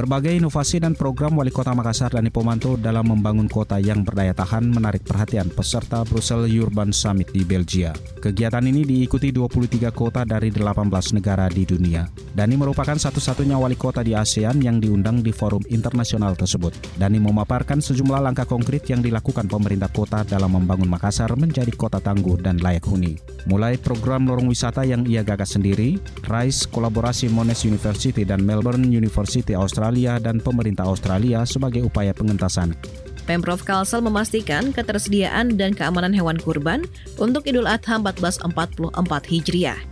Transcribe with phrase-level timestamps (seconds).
[0.00, 4.72] Berbagai inovasi dan program Wali Kota Makassar dan Pomanto dalam membangun kota yang berdaya tahan
[4.72, 7.92] menarik perhatian peserta Brussels Urban Summit di Belgia.
[8.16, 12.08] Kegiatan ini diikuti 23 kota dari 18 negara di dunia.
[12.32, 16.72] Dani merupakan satu-satunya wali kota di ASEAN yang diundang di forum internasional tersebut.
[16.96, 22.40] Dani memaparkan sejumlah langkah konkret yang dilakukan pemerintah kota dalam membangun Makassar menjadi kota tangguh
[22.40, 23.20] dan layak huni.
[23.52, 29.52] Mulai program lorong wisata yang ia gagas sendiri, RISE kolaborasi Monash University dan Melbourne University
[29.52, 32.78] Australia Australia dan pemerintah Australia sebagai upaya pengentasan.
[33.26, 36.86] Pemprov Kalsel memastikan ketersediaan dan keamanan hewan kurban
[37.18, 38.94] untuk Idul Adha 1444
[39.26, 39.82] Hijriah.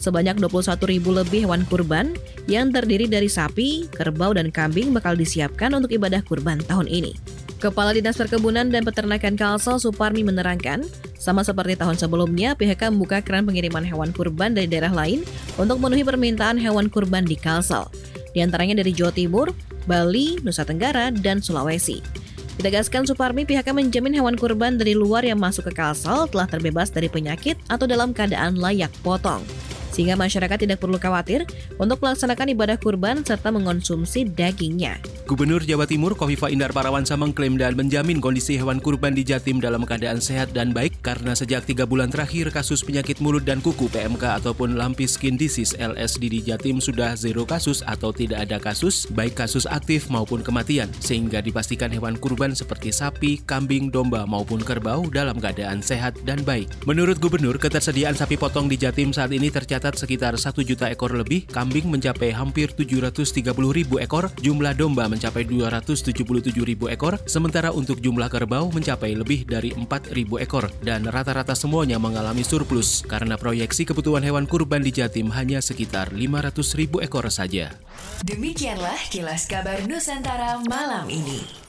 [0.00, 2.16] Sebanyak 21 ribu lebih hewan kurban
[2.48, 7.12] yang terdiri dari sapi, kerbau, dan kambing bakal disiapkan untuk ibadah kurban tahun ini.
[7.60, 10.84] Kepala Dinas Perkebunan dan Peternakan Kalsel Suparmi menerangkan,
[11.20, 15.24] sama seperti tahun sebelumnya, PHK membuka keran pengiriman hewan kurban dari daerah lain
[15.60, 17.88] untuk memenuhi permintaan hewan kurban di Kalsel
[18.34, 19.54] di antaranya dari Jawa Timur,
[19.86, 22.02] Bali, Nusa Tenggara, dan Sulawesi.
[22.58, 27.06] Ditegaskan Suparmi pihaknya menjamin hewan kurban dari luar yang masuk ke Kalsel telah terbebas dari
[27.10, 29.42] penyakit atau dalam keadaan layak potong
[29.94, 31.46] sehingga masyarakat tidak perlu khawatir
[31.78, 34.98] untuk melaksanakan ibadah kurban serta mengonsumsi dagingnya.
[35.24, 39.88] Gubernur Jawa Timur Kofifa Indar Parawansa mengklaim dan menjamin kondisi hewan kurban di Jatim dalam
[39.88, 44.20] keadaan sehat dan baik karena sejak tiga bulan terakhir kasus penyakit mulut dan kuku PMK
[44.20, 49.40] ataupun lumpy skin disease LSD di Jatim sudah zero kasus atau tidak ada kasus, baik
[49.40, 55.40] kasus aktif maupun kematian, sehingga dipastikan hewan kurban seperti sapi, kambing, domba maupun kerbau dalam
[55.40, 56.68] keadaan sehat dan baik.
[56.84, 61.48] Menurut Gubernur, ketersediaan sapi potong di Jatim saat ini tercatat sekitar 1 juta ekor lebih,
[61.48, 63.40] kambing mencapai hampir 730
[63.72, 69.70] ribu ekor, jumlah domba mencapai 277 ribu ekor, sementara untuk jumlah kerbau mencapai lebih dari
[69.72, 75.30] 4 ribu ekor, dan rata-rata semuanya mengalami surplus karena proyeksi kebutuhan hewan kurban di Jatim
[75.32, 77.72] hanya sekitar 500 ribu ekor saja.
[78.26, 81.63] Demikianlah kilas kabar Nusantara malam ini.